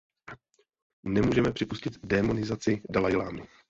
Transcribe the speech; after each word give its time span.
Nemůžeme 1.03 1.51
připustit 1.51 1.93
démonizaci 2.05 2.81
dalajlamy. 2.89 3.41